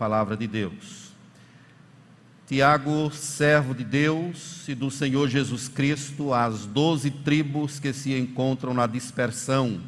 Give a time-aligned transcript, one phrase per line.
[0.00, 1.12] Palavra de Deus.
[2.46, 8.72] Tiago, servo de Deus e do Senhor Jesus Cristo, às doze tribos que se encontram
[8.72, 9.78] na dispersão,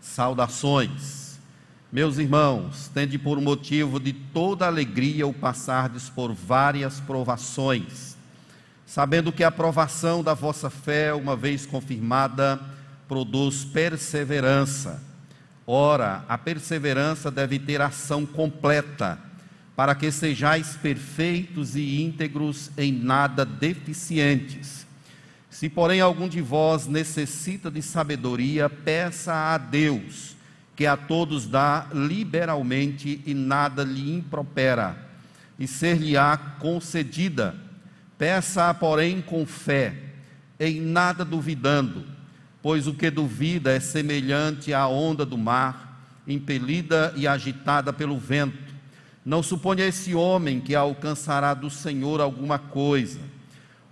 [0.00, 1.38] saudações.
[1.92, 8.16] Meus irmãos, tende por motivo de toda alegria o passardes por várias provações,
[8.84, 12.60] sabendo que a provação da vossa fé, uma vez confirmada,
[13.06, 15.00] produz perseverança.
[15.64, 19.32] Ora, a perseverança deve ter ação completa,
[19.76, 24.86] para que sejais perfeitos e íntegros em nada deficientes.
[25.50, 30.36] Se, porém, algum de vós necessita de sabedoria, peça a Deus,
[30.76, 34.96] que a todos dá liberalmente e nada lhe impropera,
[35.58, 37.54] e ser-lhe-á concedida.
[38.18, 39.94] Peça-a, porém, com fé,
[40.58, 42.14] em nada duvidando
[42.64, 48.63] pois o que duvida é semelhante à onda do mar, impelida e agitada pelo vento.
[49.24, 53.20] Não suponha esse homem que alcançará do Senhor alguma coisa.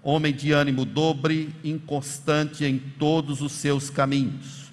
[0.02, 4.70] Homem de ânimo dobre, inconstante em todos os seus caminhos.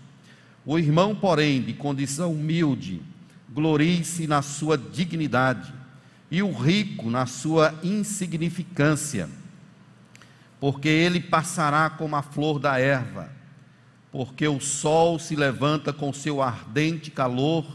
[0.65, 3.01] O irmão, porém, de condição humilde,
[3.49, 5.73] glorie-se na sua dignidade,
[6.31, 9.27] e o rico na sua insignificância,
[10.59, 13.39] porque ele passará como a flor da erva
[14.11, 17.65] porque o sol se levanta com seu ardente calor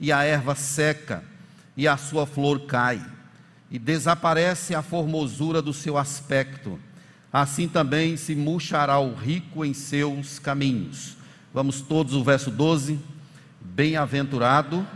[0.00, 1.22] e a erva seca
[1.76, 3.04] e a sua flor cai
[3.70, 6.78] e desaparece a formosura do seu aspecto.
[7.32, 11.16] Assim também se murchará o rico em seus caminhos.
[11.52, 13.00] Vamos todos o verso 12.
[13.60, 14.86] Bem-aventurado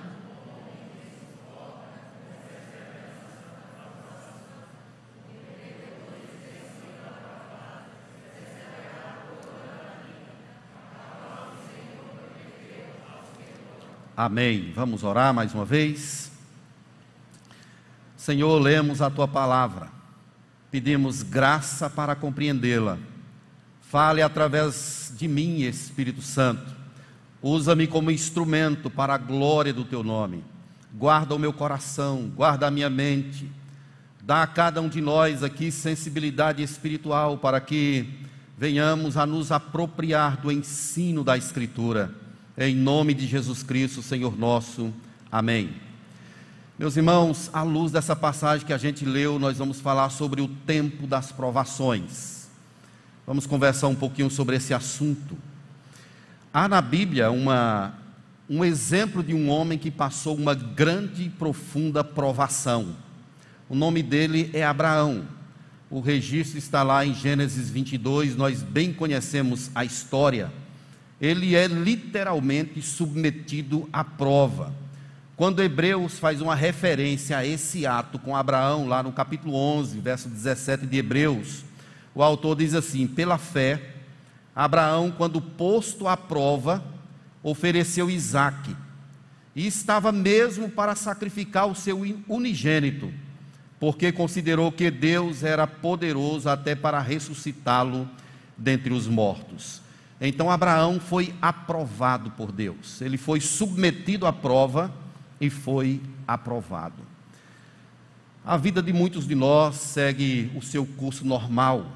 [14.16, 14.72] Amém.
[14.74, 16.35] Vamos orar mais uma vez.
[18.26, 19.88] Senhor, lemos a tua palavra,
[20.68, 22.98] pedimos graça para compreendê-la.
[23.82, 26.74] Fale através de mim, Espírito Santo.
[27.40, 30.42] Usa-me como instrumento para a glória do teu nome.
[30.92, 33.48] Guarda o meu coração, guarda a minha mente.
[34.20, 38.12] Dá a cada um de nós aqui sensibilidade espiritual para que
[38.58, 42.12] venhamos a nos apropriar do ensino da Escritura
[42.58, 44.92] em nome de Jesus Cristo, Senhor nosso.
[45.30, 45.85] Amém.
[46.78, 50.48] Meus irmãos, à luz dessa passagem que a gente leu, nós vamos falar sobre o
[50.48, 52.48] tempo das provações.
[53.26, 55.36] Vamos conversar um pouquinho sobre esse assunto.
[56.52, 57.94] Há na Bíblia uma,
[58.48, 62.94] um exemplo de um homem que passou uma grande e profunda provação.
[63.68, 65.26] O nome dele é Abraão.
[65.90, 70.52] O registro está lá em Gênesis 22, nós bem conhecemos a história
[71.20, 74.72] ele é literalmente submetido à prova.
[75.36, 80.30] Quando Hebreus faz uma referência a esse ato com Abraão, lá no capítulo 11, verso
[80.30, 81.62] 17 de Hebreus,
[82.14, 83.82] o autor diz assim: pela fé,
[84.54, 86.82] Abraão, quando posto à prova,
[87.42, 88.74] ofereceu Isaque,
[89.54, 93.12] e estava mesmo para sacrificar o seu unigênito,
[93.78, 98.08] porque considerou que Deus era poderoso até para ressuscitá-lo
[98.56, 99.82] dentre os mortos.
[100.18, 105.04] Então Abraão foi aprovado por Deus, ele foi submetido à prova
[105.40, 107.02] e foi aprovado.
[108.44, 111.86] A vida de muitos de nós segue o seu curso normal,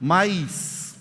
[0.00, 0.98] mas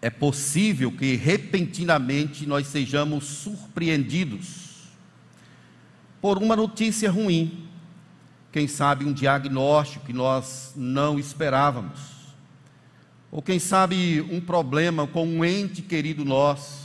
[0.00, 4.90] é possível que repentinamente nós sejamos surpreendidos
[6.20, 7.66] por uma notícia ruim,
[8.52, 12.14] quem sabe um diagnóstico que nós não esperávamos
[13.34, 16.83] ou quem sabe um problema com um ente querido nosso,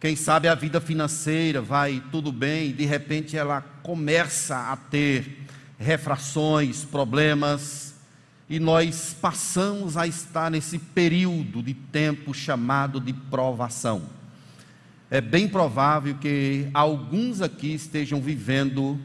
[0.00, 5.46] quem sabe a vida financeira vai tudo bem, de repente ela começa a ter
[5.78, 7.94] refrações, problemas,
[8.48, 14.02] e nós passamos a estar nesse período de tempo chamado de provação.
[15.10, 18.98] É bem provável que alguns aqui estejam vivendo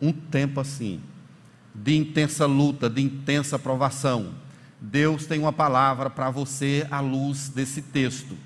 [0.00, 1.00] um tempo assim,
[1.74, 4.34] de intensa luta, de intensa provação
[4.80, 8.36] Deus tem uma palavra para você à luz desse texto.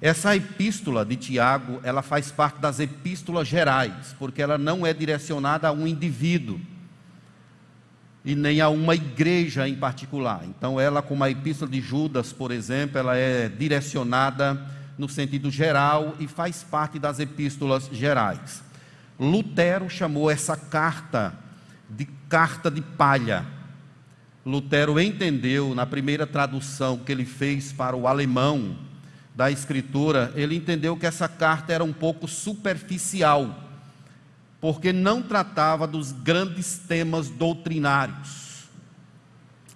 [0.00, 5.68] Essa epístola de Tiago, ela faz parte das epístolas gerais, porque ela não é direcionada
[5.68, 6.60] a um indivíduo
[8.24, 10.42] e nem a uma igreja em particular.
[10.44, 14.60] Então, ela, como a epístola de Judas, por exemplo, ela é direcionada
[14.96, 18.62] no sentido geral e faz parte das epístolas gerais.
[19.18, 21.34] Lutero chamou essa carta
[21.88, 23.60] de carta de palha
[24.44, 28.76] Lutero entendeu na primeira tradução que ele fez para o alemão
[29.40, 33.68] da escritura, ele entendeu que essa carta era um pouco superficial.
[34.60, 38.64] porque não tratava dos grandes temas doutrinários.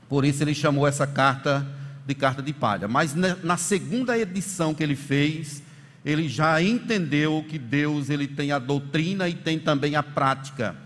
[0.06, 1.66] Por isso ele chamou essa carta
[2.06, 2.86] de carta de palha.
[2.86, 5.62] Mas na segunda edição que ele fez,
[6.04, 10.76] ele já entendeu que Deus ele tem a doutrina e tem também a prática.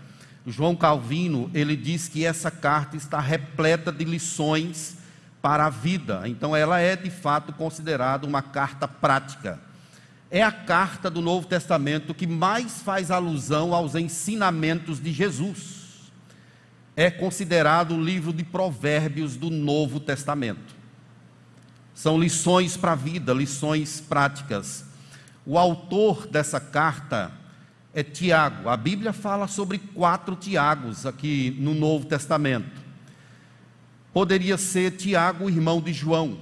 [0.47, 4.95] João Calvino, ele diz que essa carta está repleta de lições
[5.41, 6.23] para a vida.
[6.25, 9.59] Então ela é de fato considerada uma carta prática.
[10.31, 16.11] É a carta do Novo Testamento que mais faz alusão aos ensinamentos de Jesus.
[16.95, 20.75] É considerado o livro de Provérbios do Novo Testamento.
[21.93, 24.85] São lições para a vida, lições práticas.
[25.45, 27.31] O autor dessa carta
[27.93, 28.69] é Tiago.
[28.69, 32.78] A Bíblia fala sobre quatro Tiagos aqui no Novo Testamento.
[34.13, 36.39] Poderia ser Tiago, irmão de João.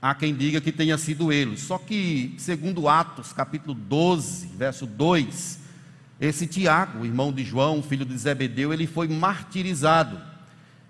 [0.00, 1.56] Há quem diga que tenha sido ele.
[1.56, 5.58] Só que, segundo Atos, capítulo 12, verso 2,
[6.20, 10.18] esse Tiago, irmão de João, filho de Zebedeu, ele foi martirizado.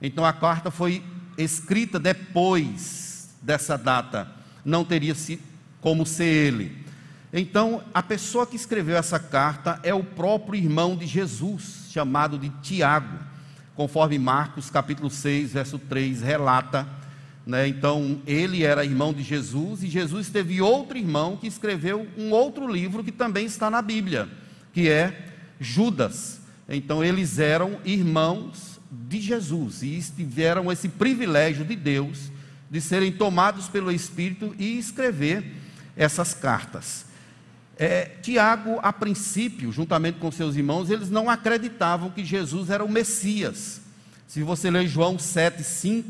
[0.01, 1.03] Então a carta foi
[1.37, 4.31] escrita depois dessa data.
[4.65, 5.15] Não teria
[5.81, 6.85] como ser ele.
[7.33, 12.49] Então, a pessoa que escreveu essa carta é o próprio irmão de Jesus, chamado de
[12.63, 13.19] Tiago,
[13.77, 16.89] conforme Marcos capítulo 6, verso 3 relata.
[17.47, 17.69] Né?
[17.69, 22.67] Então, ele era irmão de Jesus e Jesus teve outro irmão que escreveu um outro
[22.67, 24.29] livro que também está na Bíblia,
[24.73, 25.27] que é
[25.61, 26.41] Judas.
[26.69, 32.33] Então, eles eram irmãos de Jesus e tiveram esse privilégio de Deus
[32.69, 35.45] de serem tomados pelo Espírito e escrever
[35.97, 37.06] essas cartas.
[37.79, 42.91] É, Tiago, a princípio, juntamente com seus irmãos, eles não acreditavam que Jesus era o
[42.91, 43.83] Messias.
[44.27, 46.05] Se você ler João 7,5,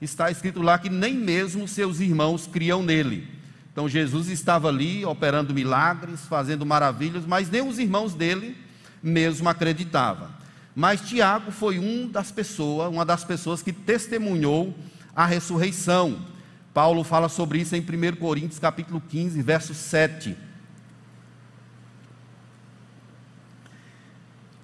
[0.00, 3.28] está escrito lá que nem mesmo seus irmãos criam nele.
[3.72, 8.56] Então Jesus estava ali operando milagres, fazendo maravilhas, mas nem os irmãos dele
[9.02, 10.28] mesmo acreditavam.
[10.74, 14.74] Mas Tiago foi um das pessoas, uma das pessoas que testemunhou
[15.14, 16.24] a ressurreição.
[16.72, 20.36] Paulo fala sobre isso em 1 Coríntios capítulo 15, verso 7.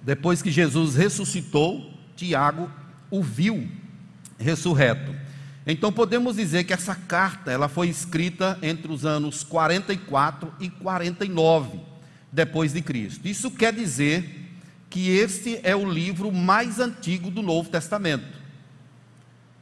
[0.01, 2.69] Depois que Jesus ressuscitou, Tiago
[3.09, 3.69] o viu
[4.37, 5.13] ressurreto.
[5.65, 11.79] Então podemos dizer que essa carta ela foi escrita entre os anos 44 e 49
[12.31, 13.27] depois de Cristo.
[13.27, 14.49] Isso quer dizer
[14.89, 18.41] que este é o livro mais antigo do Novo Testamento.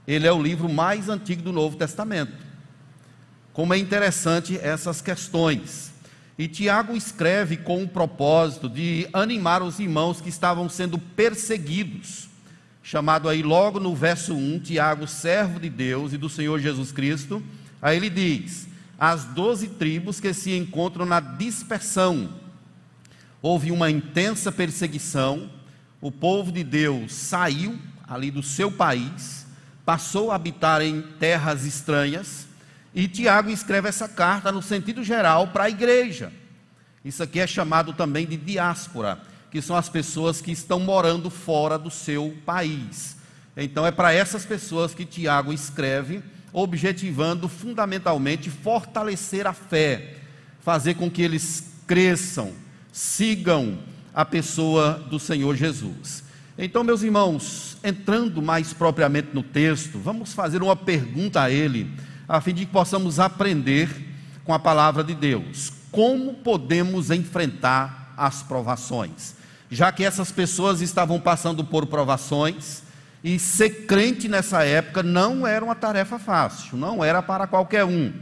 [0.07, 2.33] Ele é o livro mais antigo do Novo Testamento.
[3.53, 5.91] Como é interessante essas questões.
[6.39, 12.29] E Tiago escreve com o propósito de animar os irmãos que estavam sendo perseguidos.
[12.81, 17.43] Chamado aí logo no verso 1, Tiago, servo de Deus e do Senhor Jesus Cristo.
[17.81, 22.29] Aí ele diz: As doze tribos que se encontram na dispersão.
[23.41, 25.49] Houve uma intensa perseguição,
[25.99, 27.77] o povo de Deus saiu
[28.07, 29.45] ali do seu país,
[29.85, 32.48] passou a habitar em terras estranhas
[32.93, 36.31] e Tiago escreve essa carta no sentido geral para a igreja.
[37.03, 39.19] Isso aqui é chamado também de diáspora,
[39.51, 43.17] que são as pessoas que estão morando fora do seu país.
[43.55, 46.21] Então é para essas pessoas que Tiago escreve,
[46.51, 50.15] objetivando fundamentalmente fortalecer a fé,
[50.61, 52.53] fazer com que eles cresçam,
[52.91, 53.79] sigam
[54.13, 56.23] a pessoa do Senhor Jesus.
[56.57, 61.89] Então, meus irmãos, entrando mais propriamente no texto, vamos fazer uma pergunta a ele
[62.29, 63.89] a fim de que possamos aprender
[64.45, 65.73] com a palavra de Deus.
[65.91, 69.35] Como podemos enfrentar as provações?
[69.71, 72.83] Já que essas pessoas estavam passando por provações,
[73.23, 78.13] e ser crente nessa época não era uma tarefa fácil, não era para qualquer um.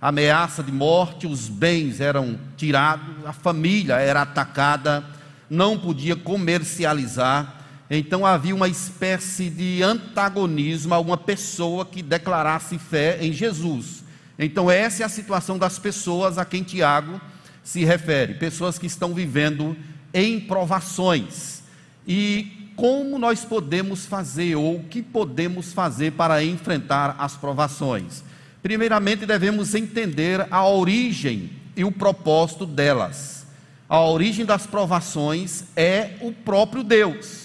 [0.00, 5.04] Ameaça de morte, os bens eram tirados, a família era atacada,
[5.50, 7.59] não podia comercializar,
[7.90, 14.04] então havia uma espécie de antagonismo a uma pessoa que declarasse fé em Jesus.
[14.38, 17.20] Então, essa é a situação das pessoas a quem Tiago
[17.64, 19.76] se refere, pessoas que estão vivendo
[20.14, 21.62] em provações.
[22.06, 28.22] E como nós podemos fazer, ou o que podemos fazer para enfrentar as provações?
[28.62, 33.46] Primeiramente, devemos entender a origem e o propósito delas.
[33.88, 37.39] A origem das provações é o próprio Deus.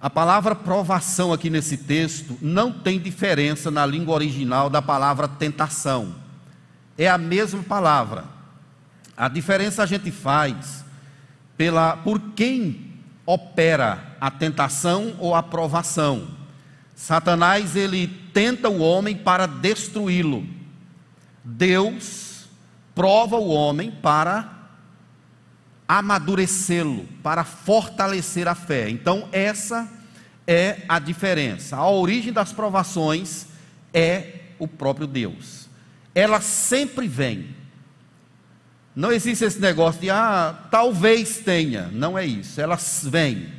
[0.00, 6.14] A palavra provação aqui nesse texto não tem diferença na língua original da palavra tentação.
[6.96, 8.24] É a mesma palavra.
[9.14, 10.82] A diferença a gente faz
[11.54, 12.94] pela por quem
[13.26, 16.28] opera a tentação ou a provação.
[16.94, 20.46] Satanás ele tenta o homem para destruí-lo.
[21.44, 22.48] Deus
[22.94, 24.59] prova o homem para
[25.98, 28.88] amadurecê-lo, para fortalecer a fé.
[28.88, 29.90] Então, essa
[30.46, 31.76] é a diferença.
[31.76, 33.46] A origem das provações
[33.92, 35.68] é o próprio Deus.
[36.14, 37.56] Ela sempre vem.
[38.94, 41.88] Não existe esse negócio de, ah, talvez tenha.
[41.92, 42.60] Não é isso.
[42.60, 43.52] Elas vêm.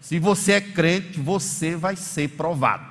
[0.00, 2.88] Se você é crente, você vai ser provado.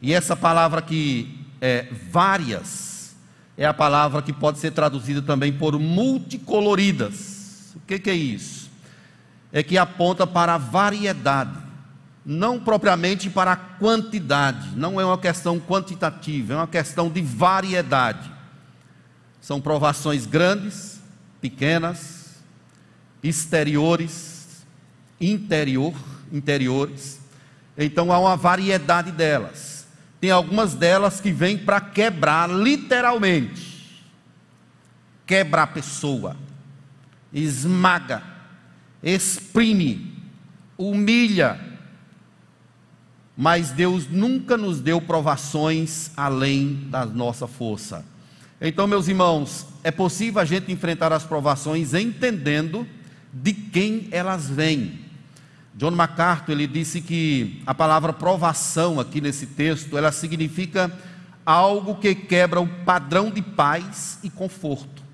[0.00, 2.95] E essa palavra aqui, é, várias,
[3.56, 7.74] é a palavra que pode ser traduzida também por multicoloridas.
[7.74, 8.70] O que, que é isso?
[9.52, 11.66] É que aponta para a variedade
[12.26, 18.32] não propriamente para a quantidade, não é uma questão quantitativa, é uma questão de variedade.
[19.40, 21.00] São provações grandes,
[21.40, 22.34] pequenas,
[23.22, 24.66] exteriores,
[25.20, 25.94] interior,
[26.32, 27.20] interiores.
[27.78, 29.75] Então há uma variedade delas.
[30.26, 34.02] Tem algumas delas que vêm para quebrar literalmente.
[35.24, 36.36] Quebra a pessoa,
[37.32, 38.24] esmaga,
[39.00, 40.20] exprime,
[40.76, 41.60] humilha,
[43.36, 48.04] mas Deus nunca nos deu provações além da nossa força.
[48.60, 52.84] Então, meus irmãos, é possível a gente enfrentar as provações entendendo
[53.32, 55.05] de quem elas vêm.
[55.76, 60.90] John MacArthur ele disse que a palavra provação aqui nesse texto, ela significa
[61.44, 65.04] algo que quebra o padrão de paz e conforto.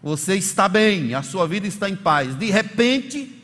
[0.00, 2.36] Você está bem, a sua vida está em paz.
[2.36, 3.42] De repente,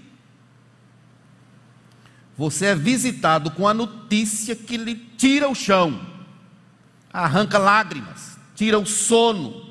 [2.38, 6.00] você é visitado com a notícia que lhe tira o chão,
[7.12, 9.68] arranca lágrimas, tira o sono,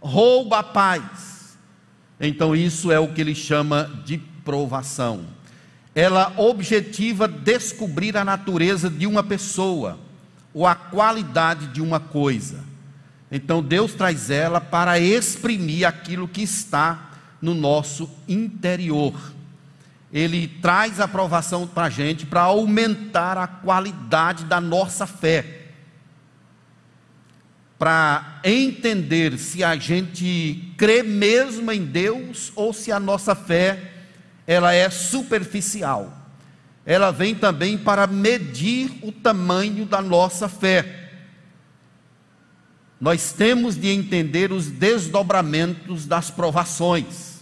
[0.00, 1.58] rouba a paz.
[2.18, 5.33] Então, isso é o que ele chama de provação.
[5.94, 9.98] Ela objetiva descobrir a natureza de uma pessoa
[10.52, 12.60] ou a qualidade de uma coisa.
[13.30, 17.10] Então, Deus traz ela para exprimir aquilo que está
[17.40, 19.14] no nosso interior
[20.14, 25.62] ele traz a aprovação para a gente para aumentar a qualidade da nossa fé.
[27.76, 33.93] Para entender se a gente crê mesmo em Deus ou se a nossa fé
[34.46, 36.12] ela é superficial.
[36.86, 41.10] Ela vem também para medir o tamanho da nossa fé.
[43.00, 47.34] Nós temos de entender os desdobramentos das provações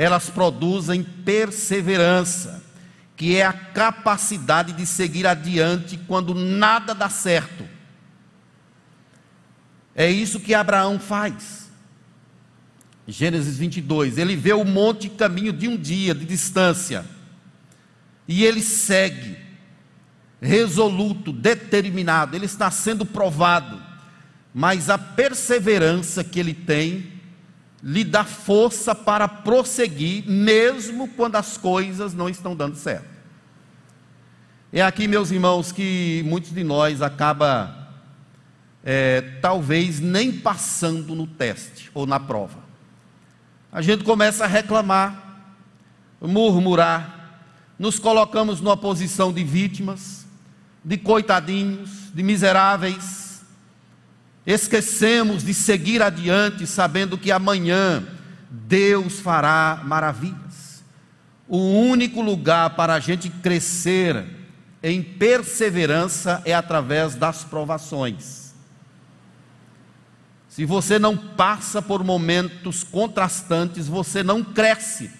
[0.00, 2.62] elas produzem perseverança,
[3.14, 7.68] que é a capacidade de seguir adiante quando nada dá certo.
[9.94, 11.59] É isso que Abraão faz.
[13.10, 17.04] Gênesis 22, ele vê o monte caminho de um dia de distância,
[18.26, 19.36] e ele segue,
[20.40, 23.82] resoluto, determinado, ele está sendo provado,
[24.54, 27.20] mas a perseverança que ele tem
[27.82, 33.08] lhe dá força para prosseguir, mesmo quando as coisas não estão dando certo.
[34.72, 37.88] É aqui, meus irmãos, que muitos de nós acaba
[38.84, 42.69] é, talvez nem passando no teste ou na prova.
[43.72, 45.42] A gente começa a reclamar,
[46.20, 47.42] murmurar,
[47.78, 50.26] nos colocamos numa posição de vítimas,
[50.84, 53.20] de coitadinhos, de miseráveis,
[54.46, 58.02] Esquecemos de seguir adiante, sabendo que amanhã
[58.50, 60.82] Deus fará maravilhas.
[61.46, 64.24] O único lugar para a gente crescer
[64.82, 68.39] em perseverança é através das provações.
[70.60, 75.10] Se você não passa por momentos contrastantes, você não cresce.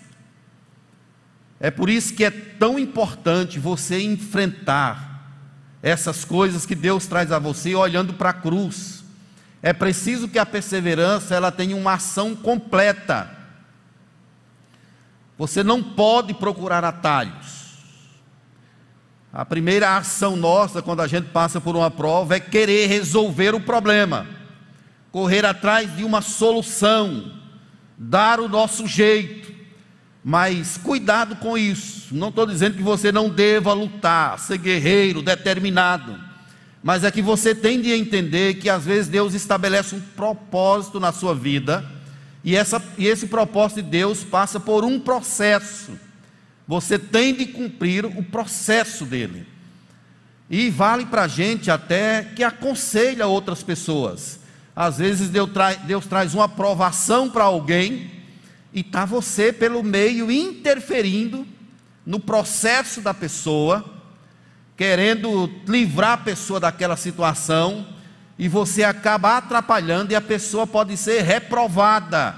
[1.59, 5.33] É por isso que é tão importante você enfrentar
[5.83, 9.03] essas coisas que Deus traz a você olhando para a cruz
[9.63, 13.31] é preciso que a perseverança ela tenha uma ação completa.
[15.39, 17.79] Você não pode procurar atalhos.
[19.33, 23.61] A primeira ação nossa quando a gente passa por uma prova é querer resolver o
[23.63, 24.40] problema,
[25.11, 27.33] correr atrás de uma solução,
[27.97, 29.51] dar o nosso jeito.
[30.23, 32.15] Mas cuidado com isso.
[32.15, 36.31] Não estou dizendo que você não deva lutar, ser guerreiro, determinado
[36.83, 41.13] mas é que você tem de entender que às vezes Deus estabelece um propósito na
[41.13, 41.85] sua vida,
[42.43, 45.93] e, essa, e esse propósito de Deus passa por um processo.
[46.67, 49.47] Você tem de cumprir o processo dele.
[50.49, 54.40] E vale para a gente até que aconselha outras pessoas.
[54.75, 55.51] Às vezes Deus,
[55.87, 58.11] Deus traz uma aprovação para alguém,
[58.73, 61.47] e está você pelo meio interferindo
[62.07, 63.85] no processo da pessoa
[64.77, 67.87] querendo livrar a pessoa daquela situação,
[68.39, 72.35] e você acaba atrapalhando e a pessoa pode ser reprovada.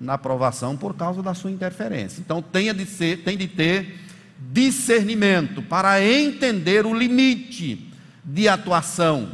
[0.00, 2.20] na provação por causa da sua interferência.
[2.20, 4.00] Então tenha de ser, tem de ter
[4.38, 7.92] discernimento para entender o limite
[8.24, 9.28] de atuação.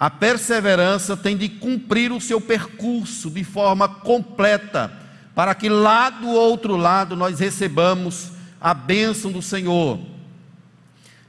[0.00, 4.90] A perseverança tem de cumprir o seu percurso de forma completa,
[5.34, 10.00] para que lá do outro lado nós recebamos a bênção do Senhor.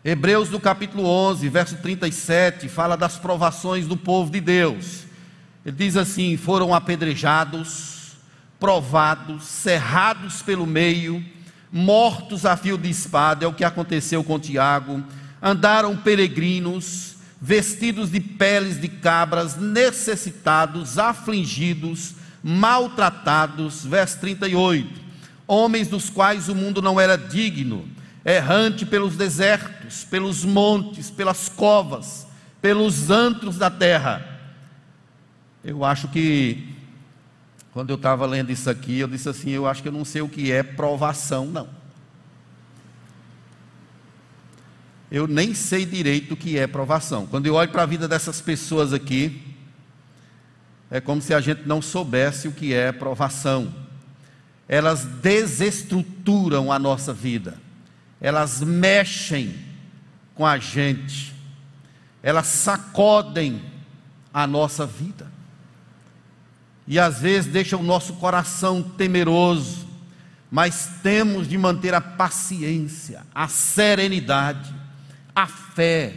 [0.06, 5.04] Hebreus do capítulo 11, verso 37, fala das provações do povo de Deus.
[5.66, 8.14] Ele diz assim: foram apedrejados,
[8.58, 11.22] provados, cerrados pelo meio,
[11.70, 15.04] mortos a fio de espada, é o que aconteceu com Tiago.
[15.44, 17.11] Andaram peregrinos,
[17.42, 23.84] vestidos de peles de cabras, necessitados, afligidos, maltratados.
[23.84, 25.02] Verso 38.
[25.48, 27.90] Homens dos quais o mundo não era digno
[28.24, 32.28] errante pelos desertos, pelos montes, pelas covas,
[32.62, 34.40] pelos antros da terra.
[35.64, 36.76] Eu acho que,
[37.74, 40.22] quando eu estava lendo isso aqui, eu disse assim: eu acho que eu não sei
[40.22, 41.81] o que é provação, não.
[45.12, 47.28] Eu nem sei direito o que é provação.
[47.28, 49.42] Quando eu olho para a vida dessas pessoas aqui,
[50.90, 53.74] é como se a gente não soubesse o que é provação.
[54.68, 57.58] Elas desestruturam a nossa vida
[58.22, 59.56] elas mexem
[60.36, 61.34] com a gente,
[62.22, 63.60] elas sacodem
[64.32, 65.30] a nossa vida.
[66.88, 69.88] E às vezes deixam o nosso coração temeroso,
[70.52, 74.74] mas temos de manter a paciência, a serenidade,
[75.36, 76.14] a fé,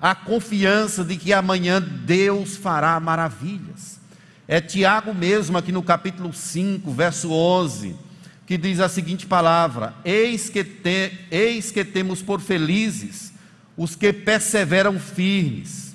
[0.00, 4.00] a confiança de que amanhã Deus fará maravilhas.
[4.46, 8.04] É Tiago mesmo, aqui no capítulo 5, verso 11
[8.46, 13.32] que diz a seguinte palavra: eis que, te, eis que temos por felizes
[13.76, 15.94] os que perseveram firmes,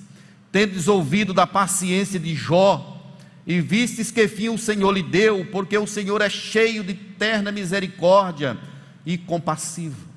[0.52, 3.16] tendes ouvido da paciência de Jó,
[3.48, 7.52] e vistes que fim o Senhor lhe deu, porque o Senhor é cheio de terna
[7.52, 8.58] misericórdia
[9.06, 10.09] e compassivo.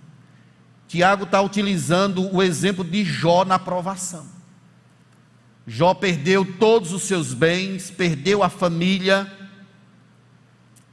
[0.93, 4.27] Tiago está utilizando o exemplo de Jó na provação.
[5.67, 9.27] Jó perdeu todos os seus bens, perdeu a família,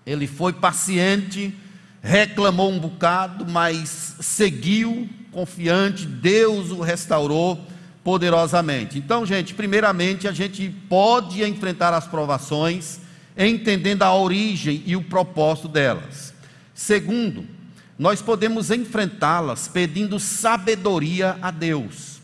[0.05, 1.53] ele foi paciente,
[2.01, 7.61] reclamou um bocado, mas seguiu confiante, Deus o restaurou
[8.01, 8.97] poderosamente.
[8.97, 13.01] Então, gente, primeiramente a gente pode enfrentar as provações
[13.37, 16.33] entendendo a origem e o propósito delas.
[16.73, 17.58] Segundo,
[17.99, 22.21] nós podemos enfrentá-las pedindo sabedoria a Deus.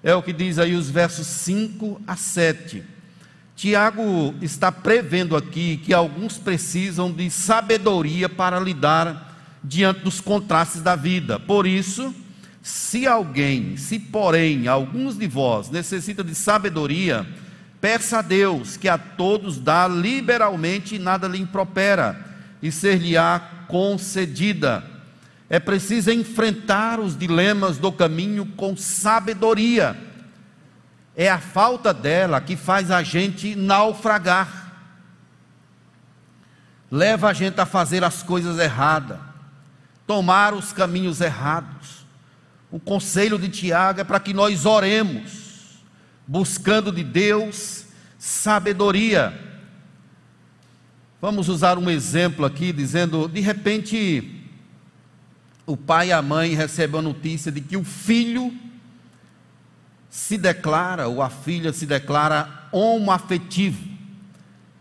[0.00, 2.84] É o que diz aí os versos 5 a 7.
[3.56, 10.94] Tiago está prevendo aqui que alguns precisam de sabedoria para lidar diante dos contrastes da
[10.94, 11.40] vida.
[11.40, 12.14] Por isso,
[12.62, 17.26] se alguém, se porém alguns de vós necessita de sabedoria,
[17.80, 22.24] peça a Deus, que a todos dá liberalmente e nada lhe impropera,
[22.62, 24.97] e ser-lhe-á concedida.
[25.50, 30.08] É preciso enfrentar os dilemas do caminho com sabedoria
[31.18, 34.72] é a falta dela que faz a gente naufragar,
[36.88, 39.18] leva a gente a fazer as coisas erradas,
[40.06, 42.06] tomar os caminhos errados.
[42.70, 45.82] O conselho de Tiago é para que nós oremos,
[46.24, 49.36] buscando de Deus sabedoria.
[51.20, 54.37] Vamos usar um exemplo aqui, dizendo: de repente,
[55.68, 58.50] o pai e a mãe recebem a notícia de que o filho
[60.08, 63.86] se declara, ou a filha se declara homoafetivo.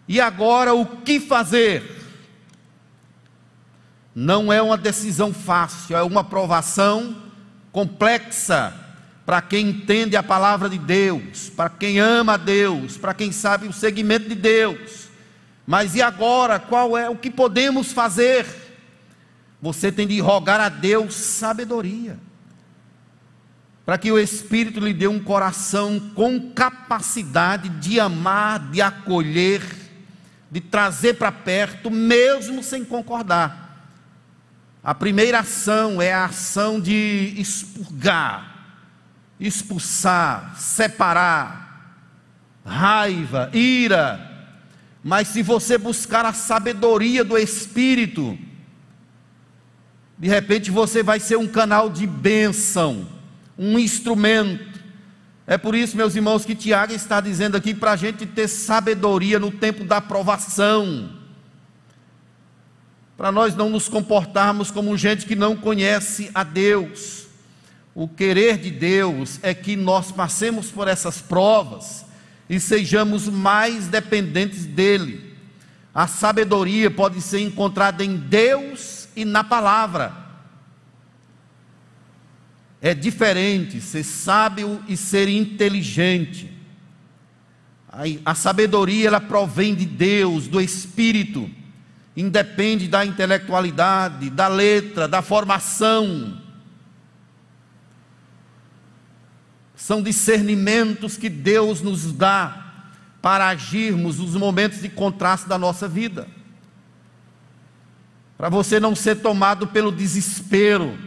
[0.08, 1.84] E agora o que fazer?
[4.15, 7.17] Não é uma decisão fácil, é uma provação
[7.73, 8.73] complexa
[9.26, 13.67] para quem entende a palavra de Deus, para quem ama a Deus, para quem sabe
[13.67, 15.10] o segmento de Deus.
[15.65, 16.62] Mas e agora?
[16.62, 18.66] Qual é o que podemos fazer?
[19.62, 22.20] Você tem de rogar a Deus sabedoria
[23.88, 29.63] para que o Espírito lhe dê um coração com capacidade de amar, de acolher,
[30.52, 33.88] de trazer para perto, mesmo sem concordar.
[34.84, 38.65] A primeira ação é a ação de expurgar,
[39.39, 42.04] expulsar, separar,
[42.65, 44.50] raiva, ira.
[45.02, 48.38] Mas se você buscar a sabedoria do Espírito,
[50.17, 53.17] de repente você vai ser um canal de bênção
[53.58, 54.77] um instrumento.
[55.45, 59.39] É por isso, meus irmãos, que Tiago está dizendo aqui para a gente ter sabedoria
[59.39, 61.10] no tempo da provação,
[63.15, 67.25] para nós não nos comportarmos como gente que não conhece a Deus.
[67.95, 72.06] O querer de Deus é que nós passemos por essas provas
[72.47, 75.36] e sejamos mais dependentes dEle.
[75.95, 80.13] A sabedoria pode ser encontrada em Deus e na palavra.
[82.80, 86.53] É diferente ser sábio e ser inteligente.
[88.23, 91.49] A, sabedoria ela provém de Deus, do Espírito,
[92.15, 96.39] independe da intelectualidade, da letra, da formação.
[99.75, 102.84] São discernimentos que Deus nos dá
[103.19, 106.37] para agirmos nos momentos de contraste da nossa vida.
[108.38, 110.97] Para você não ser tomado pelo desespero.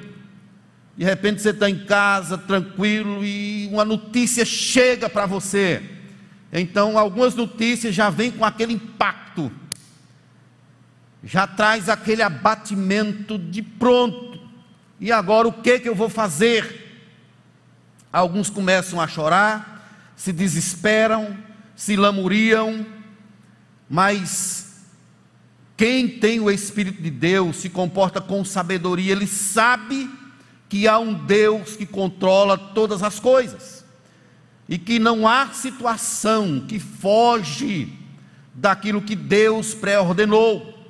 [0.96, 5.82] De repente você está em casa, tranquilo, e uma notícia chega para você
[6.52, 9.52] então, algumas notícias já vêm com aquele impacto,
[11.22, 14.40] já traz aquele abatimento de pronto.
[14.98, 17.06] E agora o que que eu vou fazer?
[18.12, 21.36] Alguns começam a chorar, se desesperam,
[21.76, 22.84] se lamuriam,
[23.88, 24.69] mas
[25.80, 30.10] quem tem o Espírito de Deus se comporta com sabedoria, ele sabe
[30.68, 33.82] que há um Deus que controla todas as coisas
[34.68, 37.94] e que não há situação que foge
[38.54, 40.86] daquilo que Deus pré-ordenou.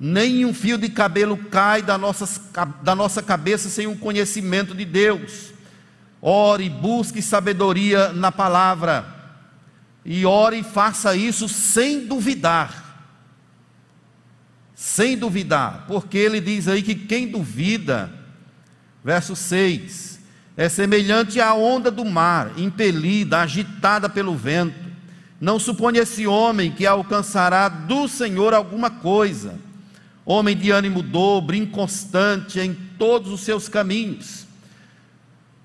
[0.00, 2.28] Nem um fio de cabelo cai da nossa,
[2.82, 5.52] da nossa cabeça sem o conhecimento de Deus.
[6.20, 9.13] Ore, busque sabedoria na palavra.
[10.04, 12.82] E ore e faça isso sem duvidar.
[14.74, 18.12] Sem duvidar, porque ele diz aí que quem duvida,
[19.02, 20.20] verso 6,
[20.56, 24.84] é semelhante à onda do mar, impelida, agitada pelo vento.
[25.40, 29.58] Não suponha esse homem que alcançará do Senhor alguma coisa.
[30.24, 34.43] Homem de ânimo dobre, inconstante em todos os seus caminhos.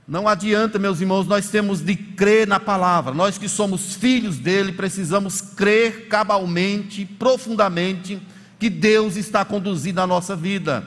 [0.09, 3.13] Não adianta, meus irmãos, nós temos de crer na palavra.
[3.13, 8.19] Nós que somos filhos dele, precisamos crer cabalmente, profundamente,
[8.57, 10.83] que Deus está conduzindo a nossa vida.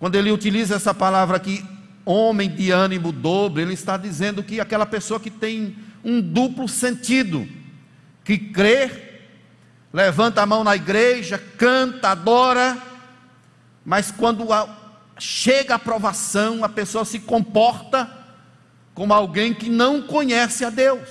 [0.00, 1.62] Quando ele utiliza essa palavra aqui,
[2.06, 7.46] homem de ânimo dobre, ele está dizendo que aquela pessoa que tem um duplo sentido,
[8.24, 9.20] que crê,
[9.92, 12.78] levanta a mão na igreja, canta, adora,
[13.84, 14.46] mas quando
[15.18, 18.21] chega a aprovação, a pessoa se comporta
[18.94, 21.08] como alguém que não conhece a Deus.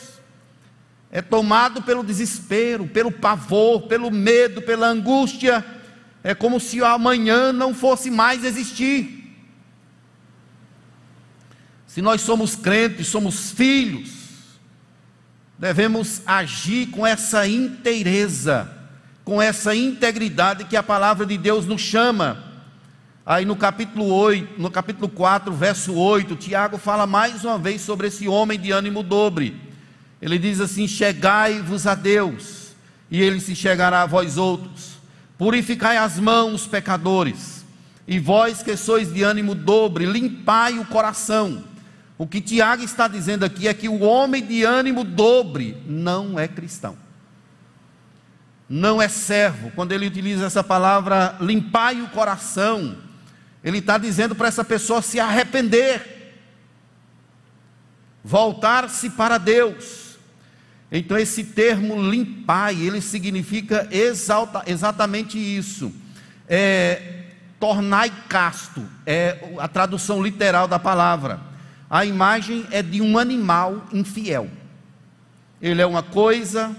[1.12, 5.65] É tomado pelo desespero, pelo pavor, pelo medo, pela angústia.
[6.24, 9.22] É como se o amanhã não fosse mais existir.
[11.86, 14.12] Se nós somos crentes, somos filhos,
[15.60, 18.72] devemos agir com essa inteireza,
[19.26, 22.50] com essa integridade que a palavra de Deus nos chama.
[23.25, 28.07] Aí no capítulo 8, no capítulo 4, verso 8, Tiago fala mais uma vez sobre
[28.07, 29.55] esse homem de ânimo dobre.
[30.21, 32.73] Ele diz assim: Chegai-vos a Deus,
[33.10, 34.99] e ele se chegará a vós outros.
[35.38, 37.65] Purificai as mãos, pecadores,
[38.07, 41.63] e vós que sois de ânimo dobre, limpai o coração
[42.21, 46.47] o que Tiago está dizendo aqui é que o homem de ânimo dobre não é
[46.47, 46.95] cristão.
[48.69, 49.71] Não é servo.
[49.71, 52.95] Quando ele utiliza essa palavra, limpai o coração,
[53.63, 56.34] ele está dizendo para essa pessoa se arrepender,
[58.24, 60.17] voltar-se para Deus.
[60.91, 65.93] Então, esse termo limpai, ele significa exalta, exatamente isso.
[66.47, 67.26] É,
[67.60, 71.52] tornai casto, é a tradução literal da palavra
[71.91, 74.50] a imagem é de um animal infiel.
[75.62, 76.74] Ele é uma coisa,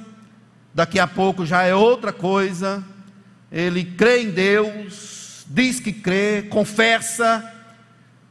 [0.73, 2.83] daqui a pouco já é outra coisa.
[3.51, 5.22] Ele crê em Deus,
[5.53, 7.45] diz que crê, confessa,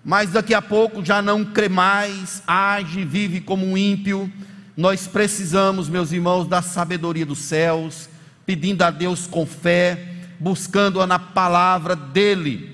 [0.04, 4.32] mas daqui a pouco já não crê mais, age, vive como um ímpio.
[4.76, 8.10] Nós precisamos, meus irmãos, da sabedoria dos céus,
[8.46, 10.08] pedindo a Deus com fé,
[10.40, 12.72] buscando-a na palavra dEle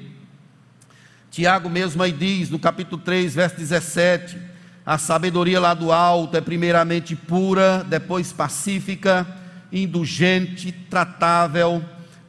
[1.37, 4.39] Tiago mesmo aí diz, no capítulo 3, verso 17:
[4.83, 9.27] a sabedoria lá do alto é primeiramente pura, depois pacífica,
[9.71, 11.85] indulgente, tratável,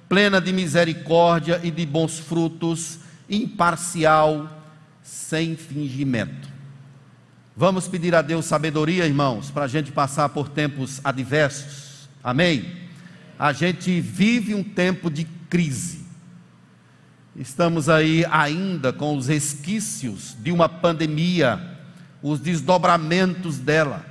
[0.09, 4.49] plena de misericórdia e de bons frutos, imparcial,
[5.03, 6.49] sem fingimento.
[7.57, 12.09] Vamos pedir a Deus sabedoria, irmãos, para a gente passar por tempos adversos.
[12.23, 12.77] Amém?
[13.38, 16.07] A gente vive um tempo de crise.
[17.37, 21.79] Estamos aí ainda com os resquícios de uma pandemia,
[22.23, 24.05] os desdobramentos dela.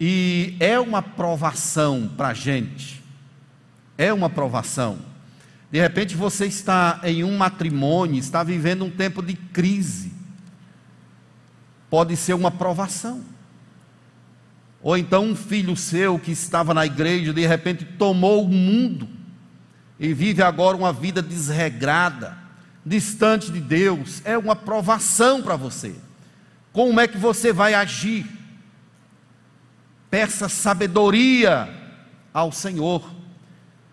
[0.00, 3.02] E é uma provação para a gente.
[3.98, 4.98] É uma provação.
[5.70, 10.12] De repente você está em um matrimônio, está vivendo um tempo de crise.
[11.90, 13.22] Pode ser uma provação.
[14.80, 19.08] Ou então um filho seu que estava na igreja, de repente tomou o mundo
[19.98, 22.38] e vive agora uma vida desregrada,
[22.86, 25.94] distante de Deus, é uma provação para você.
[26.72, 28.24] Como é que você vai agir?
[30.08, 31.68] Peça sabedoria
[32.32, 33.18] ao Senhor.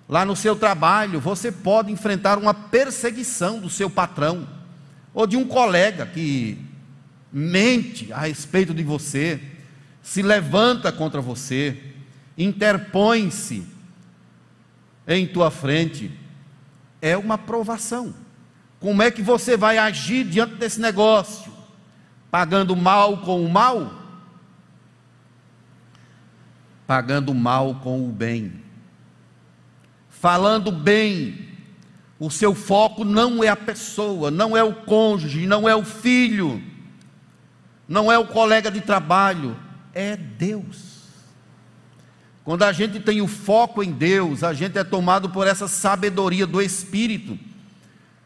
[0.08, 4.48] Lá no seu trabalho, você pode enfrentar uma perseguição do seu patrão
[5.14, 6.64] ou de um colega que
[7.32, 9.42] mente a respeito de você,
[10.04, 11.82] se levanta contra você,
[12.38, 13.66] interpõe-se
[15.08, 16.12] em tua frente.
[17.02, 18.14] É uma provação.
[18.80, 21.52] Como é que você vai agir diante desse negócio?
[22.30, 23.92] Pagando mal com o mal?
[26.86, 28.65] Pagando mal com o bem
[30.26, 31.38] falando bem.
[32.18, 36.64] O seu foco não é a pessoa, não é o cônjuge, não é o filho,
[37.88, 39.56] não é o colega de trabalho,
[39.94, 41.04] é Deus.
[42.44, 46.48] Quando a gente tem o foco em Deus, a gente é tomado por essa sabedoria
[46.48, 47.38] do Espírito.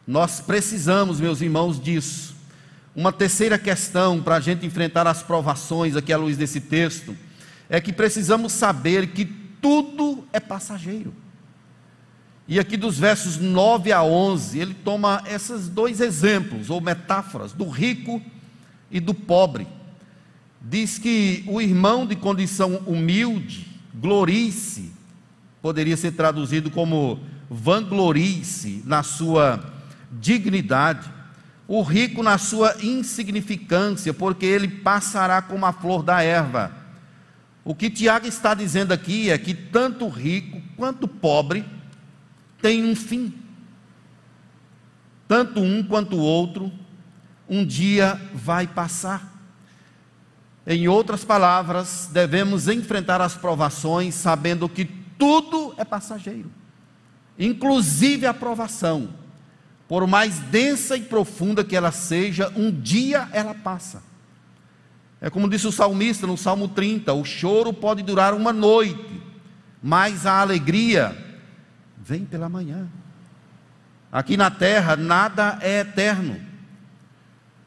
[0.08, 2.34] Nós precisamos, meus irmãos, disso.
[2.96, 7.14] Uma terceira questão para a gente enfrentar as provações aqui à luz desse texto
[7.70, 11.14] é que precisamos saber que tudo é passageiro.
[12.52, 17.70] E aqui dos versos 9 a 11, ele toma esses dois exemplos ou metáforas do
[17.70, 18.20] rico
[18.90, 19.68] e do pobre.
[20.60, 24.92] Diz que o irmão de condição humilde glorie-se,
[25.62, 27.20] poderia ser traduzido como
[27.52, 29.64] vanglorie-se na sua
[30.12, 31.08] dignidade,
[31.68, 36.72] o rico na sua insignificância, porque ele passará como a flor da erva.
[37.64, 41.64] O que Tiago está dizendo aqui é que tanto o rico quanto o pobre
[42.62, 43.34] tem um fim.
[45.28, 46.72] Tanto um quanto o outro,
[47.48, 49.38] um dia vai passar.
[50.65, 56.52] Em outras palavras, devemos enfrentar as provações sabendo que tudo é passageiro,
[57.38, 59.10] inclusive a provação.
[59.88, 64.04] Por mais densa e profunda que ela seja, um dia ela passa.
[65.19, 69.22] É como disse o salmista no Salmo 30: o choro pode durar uma noite,
[69.82, 71.29] mas a alegria
[72.10, 72.88] vem pela manhã.
[74.12, 76.41] Aqui na terra nada é eterno.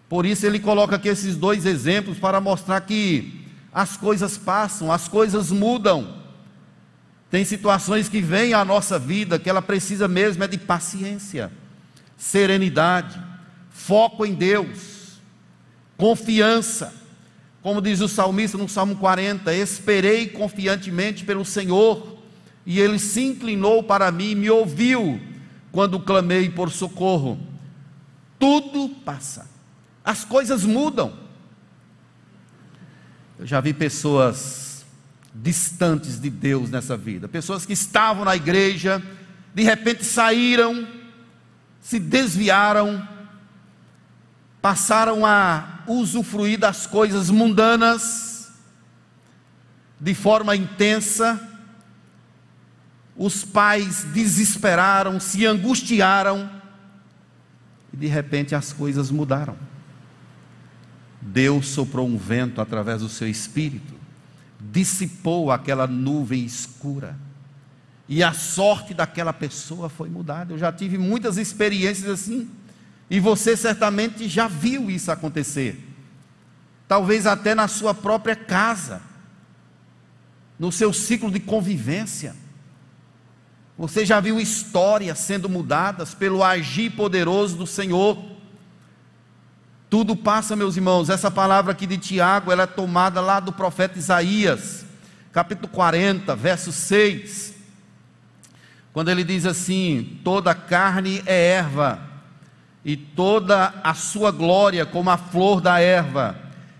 [0.09, 5.07] Por isso ele coloca aqui esses dois exemplos para mostrar que as coisas passam, as
[5.07, 6.20] coisas mudam.
[7.31, 11.50] Tem situações que vêm à nossa vida que ela precisa mesmo é de paciência,
[12.16, 13.22] serenidade,
[13.70, 15.20] foco em Deus,
[15.96, 16.92] confiança.
[17.62, 22.12] Como diz o salmista no Salmo 40: Esperei confiantemente pelo Senhor
[22.64, 25.20] e ele se inclinou para mim e me ouviu
[25.70, 27.38] quando clamei por socorro.
[28.38, 29.48] Tudo passa,
[30.05, 31.12] as coisas mudam.
[33.38, 34.85] Eu já vi pessoas
[35.35, 39.03] distantes de Deus nessa vida, pessoas que estavam na igreja,
[39.55, 40.87] de repente saíram,
[41.81, 43.07] se desviaram,
[44.61, 48.53] passaram a usufruir das coisas mundanas
[49.98, 51.52] de forma intensa
[53.24, 56.50] os pais desesperaram, se angustiaram,
[57.92, 59.56] e de repente as coisas mudaram.
[61.20, 63.94] Deus soprou um vento através do seu espírito,
[64.58, 67.16] dissipou aquela nuvem escura,
[68.08, 70.52] e a sorte daquela pessoa foi mudada.
[70.52, 72.50] Eu já tive muitas experiências assim,
[73.08, 75.80] e você certamente já viu isso acontecer,
[76.88, 79.00] talvez até na sua própria casa,
[80.58, 82.42] no seu ciclo de convivência.
[83.76, 88.22] Você já viu histórias sendo mudadas pelo agir poderoso do Senhor.
[89.88, 91.08] Tudo passa, meus irmãos.
[91.08, 94.85] Essa palavra aqui de Tiago, ela é tomada lá do profeta Isaías,
[95.32, 97.54] capítulo 40, verso 6.
[98.92, 102.00] Quando ele diz assim: Toda carne é erva,
[102.85, 106.37] e toda a sua glória como a flor da erva.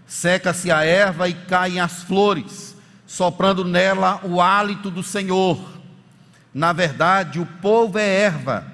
[0.07, 2.77] Seca-se a erva e caem as flores,
[3.07, 5.72] soprando nela o hálito do Senhor
[6.55, 8.67] na verdade, o povo é erva,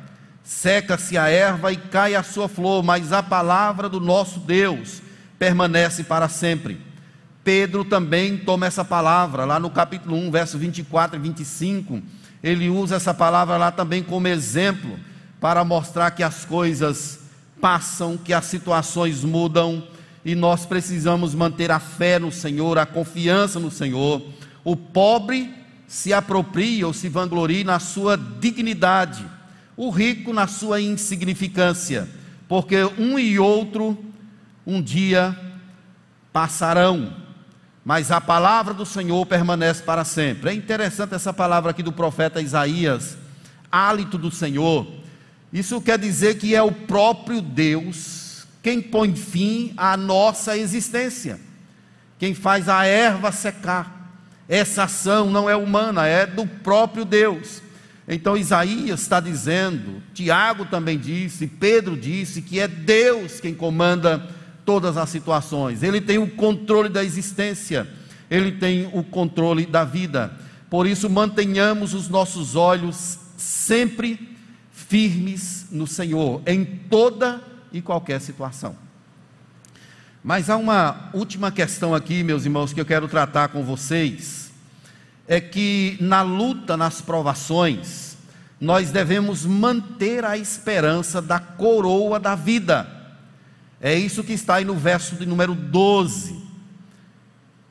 [0.42, 5.02] seca-se a erva e cai a sua flor, mas a palavra do nosso Deus
[5.38, 6.80] permanece para sempre.
[7.44, 12.02] Pedro também toma essa palavra, lá no capítulo 1, verso 24 e 25.
[12.42, 14.98] Ele usa essa palavra lá também como exemplo,
[15.40, 17.20] para mostrar que as coisas
[17.60, 19.86] passam, que as situações mudam
[20.24, 24.22] e nós precisamos manter a fé no Senhor, a confiança no Senhor.
[24.64, 25.54] O pobre
[25.88, 29.24] se apropria ou se vanglorie na sua dignidade,
[29.74, 32.06] o rico na sua insignificância,
[32.46, 33.98] porque um e outro
[34.66, 35.34] um dia
[36.30, 37.16] passarão,
[37.82, 40.50] mas a palavra do Senhor permanece para sempre.
[40.50, 43.16] É interessante essa palavra aqui do profeta Isaías,
[43.72, 44.86] hálito do Senhor.
[45.50, 48.18] Isso quer dizer que é o próprio Deus
[48.62, 51.40] quem põe fim à nossa existência,
[52.18, 53.97] quem faz a erva secar.
[54.48, 57.62] Essa ação não é humana, é do próprio Deus.
[58.08, 64.26] Então Isaías está dizendo, Tiago também disse, Pedro disse que é Deus quem comanda
[64.64, 65.82] todas as situações.
[65.82, 67.86] Ele tem o controle da existência,
[68.30, 70.32] ele tem o controle da vida.
[70.70, 74.36] Por isso, mantenhamos os nossos olhos sempre
[74.72, 78.87] firmes no Senhor, em toda e qualquer situação.
[80.22, 84.50] Mas há uma última questão aqui, meus irmãos, que eu quero tratar com vocês.
[85.26, 88.16] É que na luta, nas provações,
[88.60, 92.86] nós devemos manter a esperança da coroa da vida.
[93.80, 96.36] É isso que está aí no verso de número 12.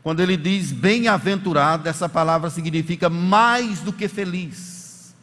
[0.02, 5.14] Quando ele diz bem-aventurado, essa palavra significa mais do que feliz.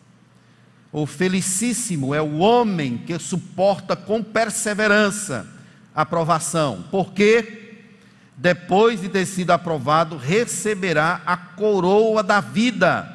[0.93, 5.55] O felicíssimo é o homem que suporta com perseverança
[5.95, 7.65] a provação, porque
[8.37, 13.09] depois de ter sido aprovado, receberá a coroa da vida,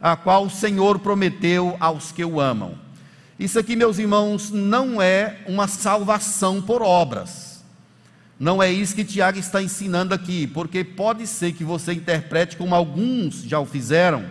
[0.00, 2.74] a qual o Senhor prometeu aos que o amam.
[3.38, 7.62] Isso aqui, meus irmãos, não é uma salvação por obras.
[8.38, 12.74] Não é isso que Tiago está ensinando aqui, porque pode ser que você interprete como
[12.74, 14.24] alguns já o fizeram,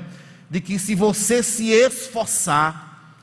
[0.49, 3.17] de que se você se esforçar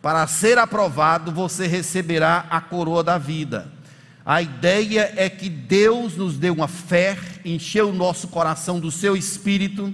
[0.00, 3.77] para ser aprovado, você receberá a coroa da vida.
[4.24, 9.16] A ideia é que Deus nos deu uma fé, encheu o nosso coração do seu
[9.16, 9.92] espírito,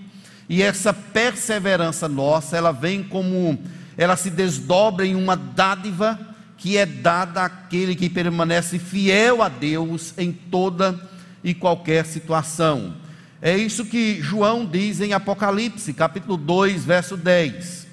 [0.48, 3.58] e essa perseverança nossa, ela vem como
[3.96, 6.18] ela se desdobra em uma dádiva
[6.56, 10.98] que é dada àquele que permanece fiel a Deus em toda
[11.42, 12.94] e qualquer situação.
[13.40, 17.86] É isso que João diz em Apocalipse, capítulo 2, verso 10.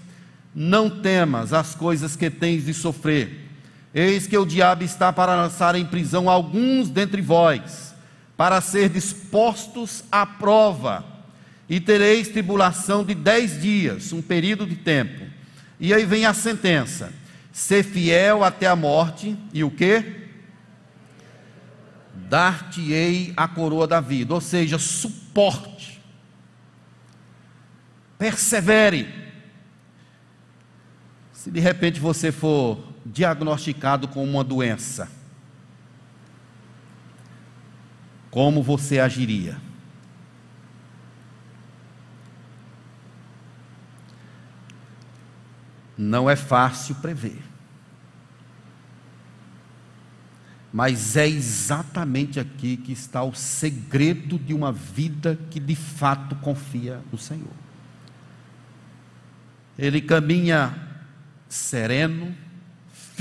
[0.55, 3.50] Não temas as coisas que tens de sofrer.
[3.93, 7.93] Eis que o diabo está para lançar em prisão alguns dentre vós,
[8.37, 11.05] para ser dispostos à prova,
[11.67, 15.25] e tereis tribulação de dez dias, um período de tempo.
[15.79, 17.13] E aí vem a sentença:
[17.51, 20.21] ser fiel até a morte, e o que?
[22.29, 26.01] Dar-te-ei a coroa da vida, ou seja, suporte,
[28.17, 29.21] persevere.
[31.33, 35.09] Se de repente você for diagnosticado com uma doença,
[38.29, 39.57] como você agiria?
[46.01, 47.39] não é fácil prever.
[50.73, 57.01] Mas é exatamente aqui que está o segredo de uma vida que de fato confia
[57.11, 57.53] no Senhor.
[59.77, 60.73] Ele caminha
[61.47, 62.35] sereno,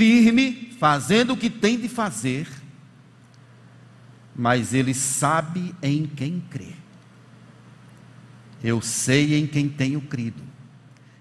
[0.01, 2.49] firme, fazendo o que tem de fazer,
[4.35, 6.73] mas ele sabe em quem crê.
[8.65, 10.43] Eu sei em quem tenho crido.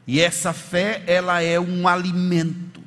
[0.08, 2.82] E essa fé, ela é um alimento.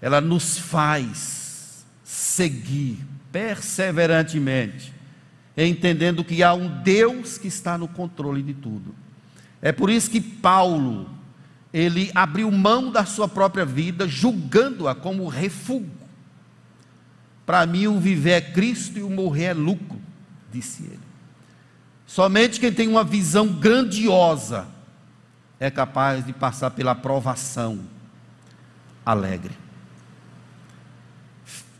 [0.00, 4.94] Ela nos faz seguir perseverantemente,
[5.56, 8.94] entendendo que há um Deus que está no controle de tudo.
[9.60, 11.21] É por isso que Paulo,
[11.72, 15.90] ele abriu mão da sua própria vida, julgando-a como refúgio.
[17.46, 20.00] Para mim, o viver é Cristo e o morrer é lucro,
[20.52, 21.00] disse ele.
[22.06, 24.66] Somente quem tem uma visão grandiosa
[25.58, 27.80] é capaz de passar pela provação
[29.04, 29.56] alegre.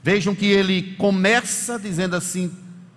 [0.02, 2.50] Vejam que ele começa dizendo assim: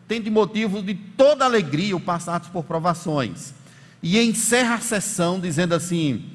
[0.07, 3.53] tem de motivo de toda alegria o passar por provações.
[4.01, 6.34] E encerra a sessão dizendo assim: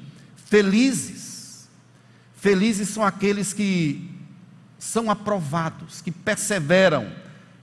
[0.51, 1.67] felizes.
[2.35, 4.07] Felizes são aqueles que
[4.77, 7.11] são aprovados, que perseveram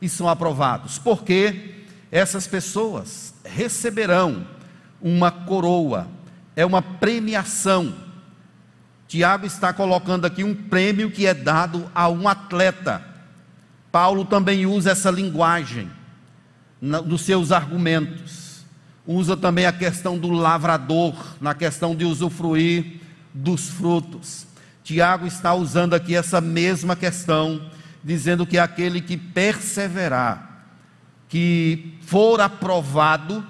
[0.03, 0.99] e são aprovados.
[0.99, 1.77] Por quê?
[2.11, 4.47] essas pessoas receberão
[5.01, 6.09] uma coroa,
[6.57, 7.95] é uma premiação.
[9.07, 13.03] Tiago está colocando aqui um prêmio que é dado a um atleta.
[13.93, 15.91] Paulo também usa essa linguagem
[16.81, 18.48] nos seus argumentos.
[19.11, 23.01] Usa também a questão do lavrador, na questão de usufruir
[23.33, 24.47] dos frutos.
[24.85, 27.71] Tiago está usando aqui essa mesma questão,
[28.05, 30.67] dizendo que aquele que perseverar,
[31.27, 33.43] que for aprovado,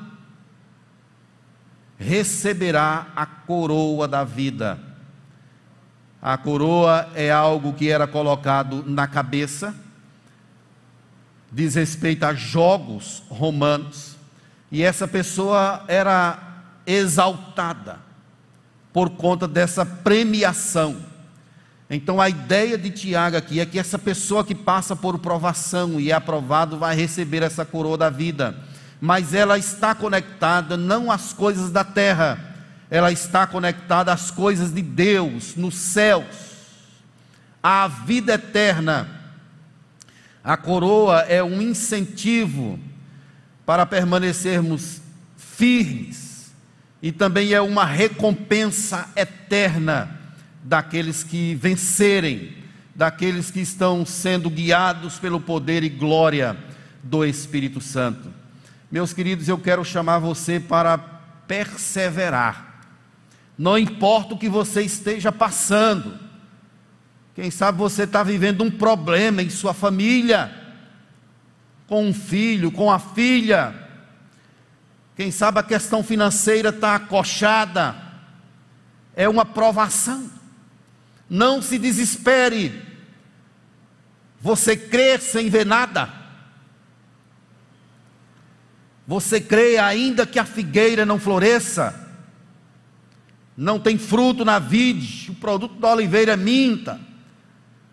[1.98, 4.78] receberá a coroa da vida.
[6.22, 9.74] A coroa é algo que era colocado na cabeça,
[11.50, 14.17] diz respeito a jogos romanos,
[14.70, 16.38] e essa pessoa era
[16.86, 18.00] exaltada
[18.92, 20.96] por conta dessa premiação.
[21.90, 26.10] Então a ideia de Tiago aqui é que essa pessoa que passa por provação e
[26.10, 28.54] é aprovado vai receber essa coroa da vida,
[29.00, 32.56] mas ela está conectada não às coisas da terra,
[32.90, 36.26] ela está conectada às coisas de Deus, nos céus,
[37.62, 39.08] à vida eterna.
[40.44, 42.78] A coroa é um incentivo
[43.68, 45.02] para permanecermos
[45.36, 46.50] firmes.
[47.02, 50.18] E também é uma recompensa eterna
[50.64, 52.54] daqueles que vencerem,
[52.94, 56.56] daqueles que estão sendo guiados pelo poder e glória
[57.04, 58.32] do Espírito Santo.
[58.90, 62.86] Meus queridos, eu quero chamar você para perseverar,
[63.58, 66.18] não importa o que você esteja passando,
[67.34, 70.57] quem sabe você está vivendo um problema em sua família,
[71.88, 73.74] com um filho, com a filha.
[75.16, 77.96] Quem sabe a questão financeira está acochada.
[79.16, 80.30] É uma provação.
[81.28, 82.86] Não se desespere.
[84.40, 86.12] Você crê sem ver nada.
[89.06, 92.08] Você crê ainda que a figueira não floresça,
[93.56, 97.00] não tem fruto na vide, o produto da oliveira minta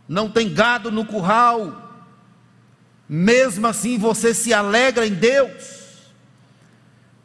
[0.08, 1.85] não tem gado no curral,
[3.08, 6.12] mesmo assim você se alegra em Deus,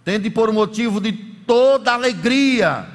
[0.04, 2.86] tende por motivo de toda alegria.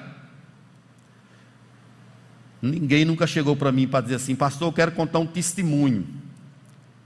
[2.61, 6.07] Ninguém nunca chegou para mim para dizer assim, pastor, eu quero contar um testemunho.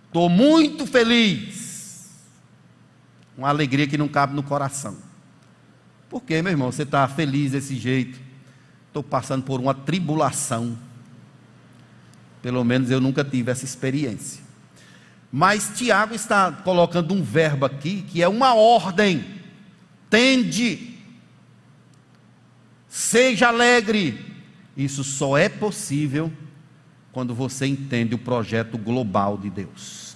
[0.08, 2.10] Estou muito feliz.
[3.38, 4.98] Uma alegria que não cabe no coração.
[6.10, 6.72] Por quê, meu irmão?
[6.72, 8.20] Você está feliz desse jeito?
[8.88, 10.78] Estou passando por uma tribulação.
[12.42, 14.49] Pelo menos eu nunca tive essa experiência.
[15.32, 19.24] Mas Tiago está colocando um verbo aqui que é uma ordem.
[20.10, 20.98] Tende.
[22.88, 24.26] Seja alegre.
[24.76, 26.32] Isso só é possível
[27.12, 30.16] quando você entende o projeto global de Deus.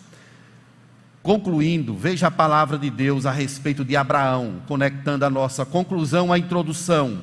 [1.21, 6.37] Concluindo, veja a palavra de Deus a respeito de Abraão, conectando a nossa conclusão à
[6.37, 7.21] introdução.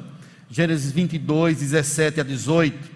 [0.48, 2.90] Gênesis 22, 17 a 18.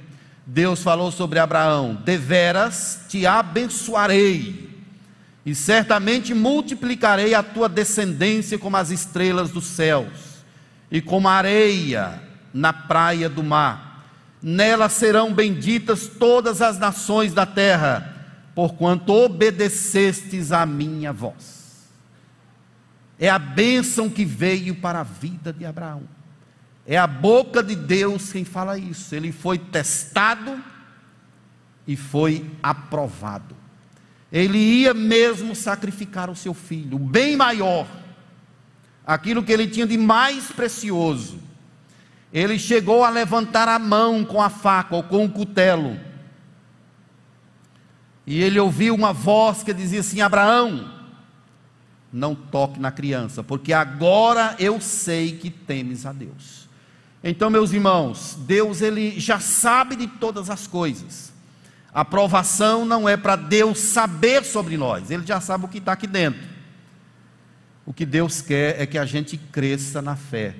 [0.46, 4.73] Deus falou sobre Abraão: deveras te abençoarei,
[5.44, 10.42] e certamente multiplicarei a tua descendência como as estrelas dos céus,
[10.90, 12.22] e como a areia
[12.52, 14.04] na praia do mar.
[14.40, 18.14] Nela serão benditas todas as nações da terra,
[18.54, 21.64] porquanto obedecestes à minha voz.
[23.18, 26.02] É a bênção que veio para a vida de Abraão.
[26.86, 29.14] É a boca de Deus quem fala isso.
[29.14, 30.62] Ele foi testado
[31.86, 33.53] e foi aprovado.
[34.34, 37.86] Ele ia mesmo sacrificar o seu filho, o bem maior,
[39.06, 41.38] aquilo que ele tinha de mais precioso.
[42.32, 45.96] Ele chegou a levantar a mão com a faca ou com o cutelo.
[48.26, 50.92] E ele ouviu uma voz que dizia assim: Abraão,
[52.12, 56.68] não toque na criança, porque agora eu sei que temes a Deus.
[57.22, 61.33] Então, meus irmãos, Deus ele já sabe de todas as coisas.
[61.94, 65.92] A aprovação não é para Deus saber sobre nós, ele já sabe o que está
[65.92, 66.42] aqui dentro.
[67.86, 70.56] O que Deus quer é que a gente cresça na fé,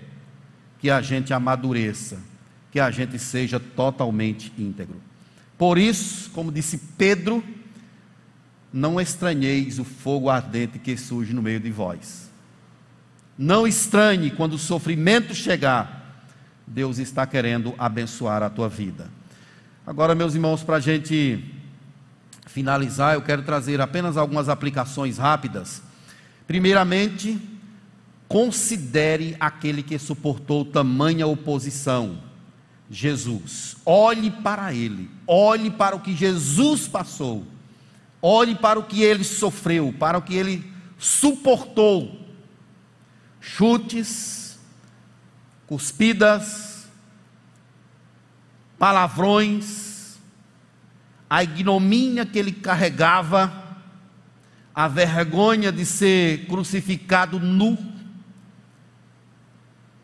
[0.79, 2.19] que a gente amadureça,
[2.71, 5.01] que a gente seja totalmente íntegro.
[5.59, 7.43] Por isso, como disse Pedro,
[8.73, 12.31] não estranheis o fogo ardente que surge no meio de vós.
[13.37, 16.05] Não estranhe quando o sofrimento chegar
[16.67, 19.09] Deus está querendo abençoar a tua vida.
[19.87, 21.45] Agora, meus irmãos, para a gente
[22.47, 25.83] finalizar, eu quero trazer apenas algumas aplicações rápidas.
[26.47, 27.39] Primeiramente,
[28.27, 32.19] considere aquele que suportou tamanha oposição,
[32.91, 33.77] Jesus.
[33.85, 37.47] Olhe para ele, olhe para o que Jesus passou,
[38.23, 42.27] olhe para o que ele sofreu, para o que ele suportou.
[43.39, 44.59] Chutes,
[45.67, 46.74] cuspidas,
[48.85, 50.19] palavrões,
[51.31, 53.51] a ignomínia que ele carregava,
[54.75, 57.79] a vergonha de ser crucificado nu,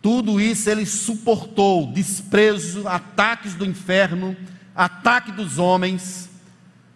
[0.01, 4.35] tudo isso ele suportou, desprezo, ataques do inferno,
[4.75, 6.31] ataque dos homens,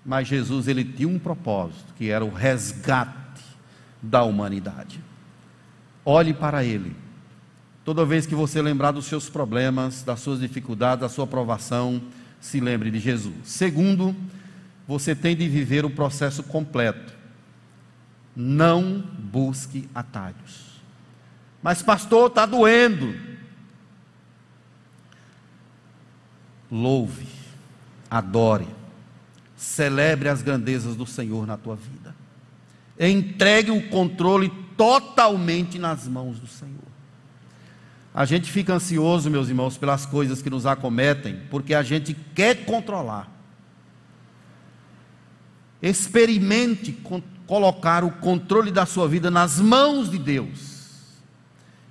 [0.07, 3.45] mas Jesus ele tinha um propósito, que era o resgate
[4.03, 4.99] da humanidade.
[6.03, 6.97] Olhe para ele
[7.85, 12.01] Toda vez que você lembrar dos seus problemas, das suas dificuldades, da sua provação,
[12.41, 13.35] se lembre de Jesus.
[13.45, 14.17] Segundo,
[14.89, 17.13] você tem de viver o processo completo.
[18.35, 20.81] Não busque atalhos.
[21.63, 23.15] Mas, pastor, está doendo.
[26.71, 27.29] Louve,
[28.11, 28.67] adore,
[29.57, 32.15] celebre as grandezas do Senhor na tua vida.
[32.99, 36.94] Entregue o controle totalmente nas mãos do Senhor.
[38.15, 42.65] A gente fica ansioso, meus irmãos, pelas coisas que nos acometem, porque a gente quer
[42.65, 43.29] controlar.
[45.83, 46.97] Experimente
[47.45, 50.75] colocar o controle da sua vida nas mãos de Deus.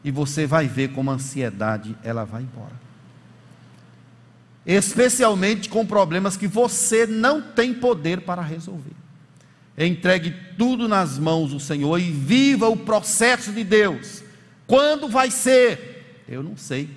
[0.01, 2.81] E você vai ver como a ansiedade ela vai embora.
[4.65, 8.95] Especialmente com problemas que você não tem poder para resolver.
[9.77, 14.23] Entregue tudo nas mãos do Senhor e viva o processo de Deus.
[14.65, 15.92] Quando vai ser?
[16.33, 16.89] Eu não sei.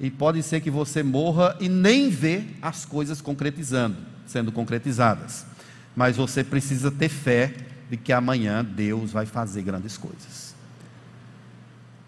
[0.00, 3.96] E pode ser que você morra e nem vê as coisas concretizando,
[4.26, 5.46] sendo concretizadas.
[5.94, 7.54] Mas você precisa ter fé
[7.88, 10.54] de que amanhã Deus vai fazer grandes coisas.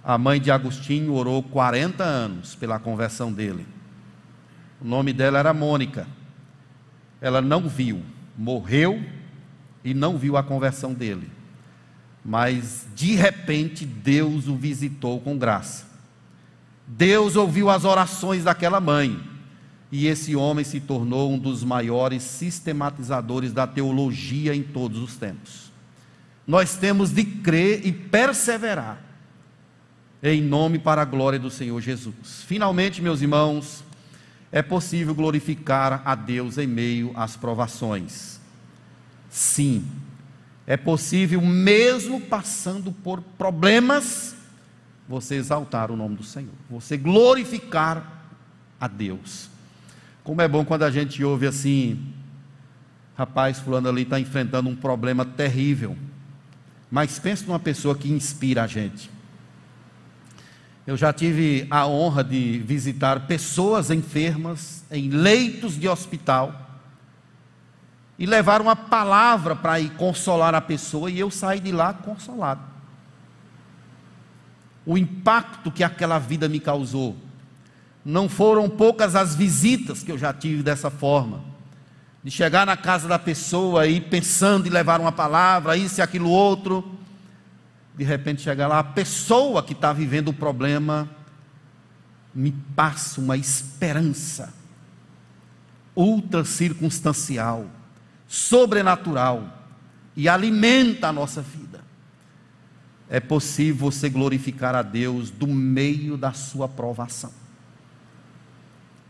[0.03, 3.67] A mãe de Agostinho orou 40 anos pela conversão dele.
[4.81, 6.07] O nome dela era Mônica.
[7.21, 8.03] Ela não viu,
[8.37, 9.03] morreu
[9.85, 11.31] e não viu a conversão dele.
[12.25, 15.94] Mas de repente Deus o visitou com graça.
[16.87, 19.19] Deus ouviu as orações daquela mãe.
[19.91, 25.71] E esse homem se tornou um dos maiores sistematizadores da teologia em todos os tempos.
[26.47, 28.99] Nós temos de crer e perseverar
[30.23, 32.43] em nome para a glória do Senhor Jesus.
[32.47, 33.85] Finalmente, meus irmãos,
[34.51, 38.41] é possível glorificar a Deus em meio às provações.
[39.29, 39.85] Sim,
[40.67, 44.34] é possível, mesmo passando por problemas,
[45.09, 48.23] você exaltar o nome do Senhor, você glorificar
[48.81, 49.49] a Deus.
[50.23, 52.13] Como é bom quando a gente ouve assim,
[53.17, 55.97] rapaz, fulano ali está enfrentando um problema terrível.
[56.91, 59.11] Mas pense numa pessoa que inspira a gente.
[60.87, 66.65] Eu já tive a honra de visitar pessoas enfermas em leitos de hospital
[68.19, 72.74] e levar uma palavra para ir consolar a pessoa e eu saí de lá consolado.
[74.87, 77.17] O impacto que aquela vida me causou.
[78.05, 81.43] Não foram poucas as visitas que eu já tive dessa forma.
[82.23, 86.29] De chegar na casa da pessoa e pensando em levar uma palavra, isso e aquilo
[86.29, 86.99] outro.
[87.97, 91.09] De repente chegar lá, a pessoa que está vivendo o problema
[92.35, 94.53] me passa uma esperança
[95.97, 97.67] ultra circunstancial
[98.27, 99.47] sobrenatural
[100.17, 101.74] e alimenta a nossa vida.
[103.09, 107.33] É possível você glorificar a Deus do meio da sua provação.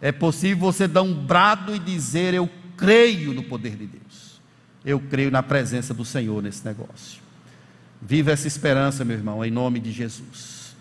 [0.01, 4.41] É possível você dar um brado e dizer: Eu creio no poder de Deus.
[4.85, 7.23] Eu creio na presença do Senhor nesse negócio.
[8.03, 10.77] Viva essa esperança, meu irmão, em nome de Jesus.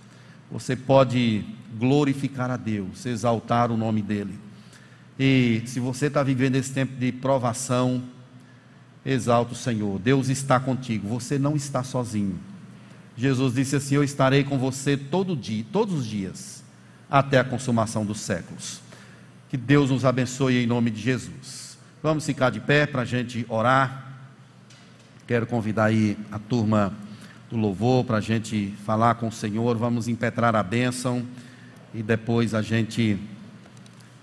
[0.51, 1.45] Você pode
[1.77, 4.37] glorificar a Deus, exaltar o nome dEle.
[5.17, 8.03] E se você está vivendo esse tempo de provação,
[9.05, 12.39] Exalta o Senhor, Deus está contigo, você não está sozinho.
[13.15, 16.63] Jesus disse assim: Eu estarei com você todo dia, todos os dias,
[17.09, 18.81] até a consumação dos séculos.
[19.49, 21.77] Que Deus nos abençoe em nome de Jesus.
[22.01, 24.11] Vamos ficar de pé para a gente orar.
[25.27, 26.93] Quero convidar aí a turma
[27.49, 29.77] do louvor para a gente falar com o Senhor.
[29.77, 31.23] Vamos impetrar a bênção
[31.93, 33.19] e depois a gente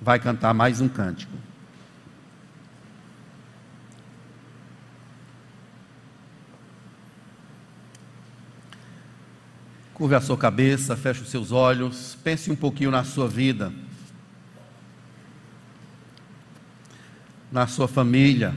[0.01, 1.33] vai cantar mais um cântico.
[10.01, 13.71] Curve a sua cabeça, feche os seus olhos, pense um pouquinho na sua vida,
[17.53, 18.55] na sua família.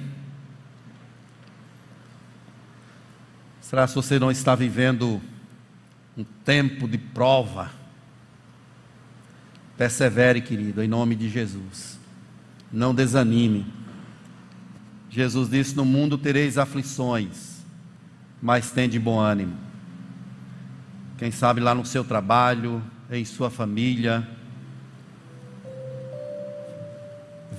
[3.60, 5.22] Será que você não está vivendo
[6.16, 7.70] um tempo de prova?
[9.78, 12.00] Persevere, querido, em nome de Jesus.
[12.72, 13.66] Não desanime.
[15.10, 17.58] Jesus disse: No mundo tereis aflições,
[18.42, 19.63] mas tende bom ânimo
[21.24, 24.28] quem sabe lá no seu trabalho, em sua família.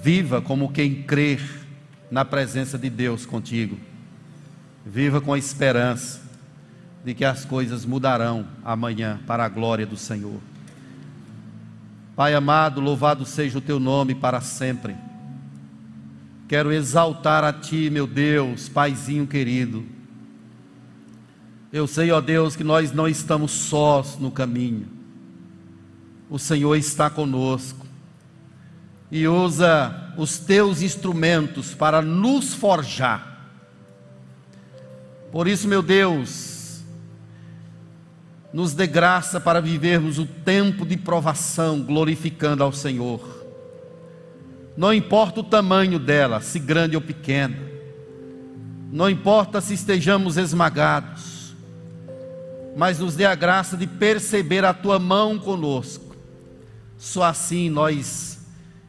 [0.03, 1.41] Viva como quem crer
[2.11, 3.79] na presença de Deus contigo.
[4.85, 6.21] Viva com a esperança
[7.03, 10.43] de que as coisas mudarão amanhã para a glória do Senhor.
[12.15, 14.95] Pai amado, louvado seja o teu nome para sempre.
[16.47, 19.94] Quero exaltar a ti, meu Deus, Paizinho querido
[21.75, 24.87] eu sei, ó Deus, que nós não estamos sós no caminho.
[26.31, 27.85] O Senhor está conosco
[29.11, 33.51] e usa os teus instrumentos para nos forjar,
[35.33, 36.85] Por isso, meu Deus,
[38.53, 43.45] nos dê graça para vivermos o tempo de provação glorificando ao Senhor.
[44.77, 47.59] Não importa o tamanho dela, se grande ou pequena.
[48.93, 51.34] Não importa se estejamos esmagados.
[52.77, 56.17] Mas nos dê a graça de perceber a tua mão conosco.
[56.99, 58.39] Só assim nós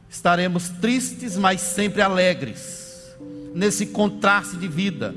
[0.09, 3.15] estaremos tristes, mas sempre alegres.
[3.53, 5.13] Nesse contraste de vida.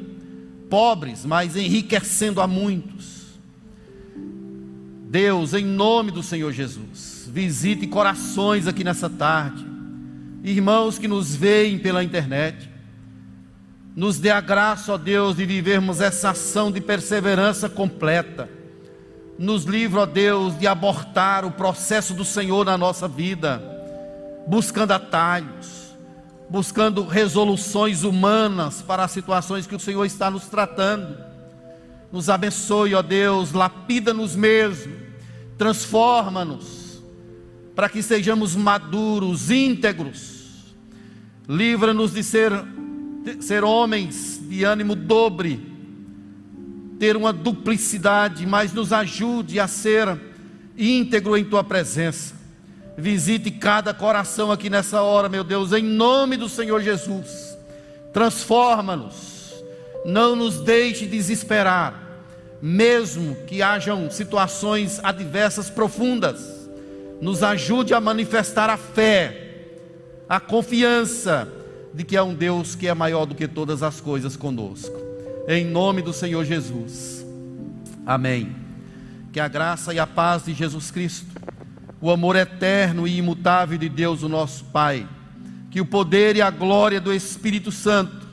[0.68, 3.38] Pobres, mas enriquecendo a muitos.
[5.10, 9.68] Deus, em nome do Senhor Jesus, visite corações aqui nessa tarde
[10.42, 12.68] irmãos que nos veem pela internet.
[13.94, 18.48] Nos dê a graça, ó Deus, de vivermos essa ação de perseverança completa.
[19.38, 23.62] Nos livra, ó Deus, de abortar o processo do Senhor na nossa vida,
[24.48, 25.94] buscando atalhos,
[26.50, 31.16] buscando resoluções humanas para as situações que o Senhor está nos tratando.
[32.10, 34.92] Nos abençoe, ó Deus, lapida-nos mesmo,
[35.56, 37.00] transforma-nos
[37.76, 40.74] para que sejamos maduros, íntegros.
[41.48, 42.50] Livra-nos de ser,
[43.22, 45.67] de ser homens de ânimo dobre,
[46.98, 50.18] ter uma duplicidade, mas nos ajude a ser
[50.76, 52.34] íntegro em tua presença.
[52.96, 57.56] Visite cada coração aqui nessa hora, meu Deus, em nome do Senhor Jesus.
[58.12, 59.54] Transforma-nos,
[60.04, 62.02] não nos deixe desesperar,
[62.60, 66.58] mesmo que hajam situações adversas profundas
[67.20, 69.66] nos ajude a manifestar a fé,
[70.28, 71.48] a confiança
[71.92, 75.07] de que há um Deus que é maior do que todas as coisas conosco.
[75.48, 77.24] Em nome do Senhor Jesus.
[78.04, 78.54] Amém.
[79.32, 81.40] Que a graça e a paz de Jesus Cristo,
[82.02, 85.08] o amor eterno e imutável de Deus, o nosso Pai,
[85.70, 88.28] que o poder e a glória do Espírito Santo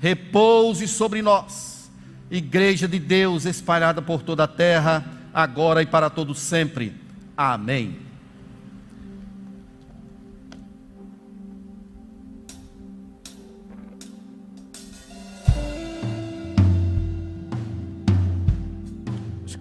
[0.00, 1.88] repouse sobre nós,
[2.28, 6.92] Igreja de Deus espalhada por toda a terra, agora e para todos sempre.
[7.36, 8.07] Amém.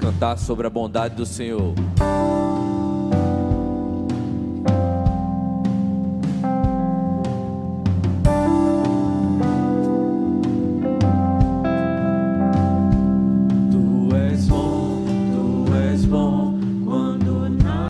[0.08, 1.74] Cantar sobre a bondade do Senhor.